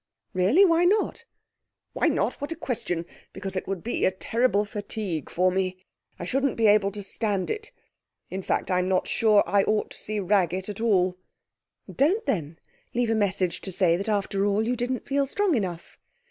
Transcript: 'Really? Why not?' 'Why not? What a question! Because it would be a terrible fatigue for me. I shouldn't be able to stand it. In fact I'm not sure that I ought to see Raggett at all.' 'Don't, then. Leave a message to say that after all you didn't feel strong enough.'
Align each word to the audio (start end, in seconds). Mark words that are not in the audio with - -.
'Really? 0.33 0.65
Why 0.65 0.83
not?' 0.83 1.25
'Why 1.93 2.07
not? 2.07 2.41
What 2.41 2.51
a 2.51 2.55
question! 2.55 3.05
Because 3.33 3.55
it 3.55 3.67
would 3.67 3.83
be 3.83 4.03
a 4.03 4.09
terrible 4.09 4.65
fatigue 4.65 5.29
for 5.29 5.51
me. 5.51 5.77
I 6.17 6.25
shouldn't 6.25 6.55
be 6.57 6.65
able 6.65 6.91
to 6.93 7.03
stand 7.03 7.51
it. 7.51 7.71
In 8.27 8.41
fact 8.41 8.71
I'm 8.71 8.89
not 8.89 9.07
sure 9.07 9.43
that 9.45 9.51
I 9.51 9.61
ought 9.65 9.91
to 9.91 9.99
see 10.01 10.19
Raggett 10.19 10.69
at 10.69 10.81
all.' 10.81 11.19
'Don't, 11.87 12.25
then. 12.25 12.57
Leave 12.95 13.11
a 13.11 13.13
message 13.15 13.61
to 13.61 13.71
say 13.71 13.95
that 13.95 14.09
after 14.09 14.43
all 14.43 14.63
you 14.63 14.75
didn't 14.75 15.05
feel 15.07 15.27
strong 15.27 15.53
enough.' 15.53 15.99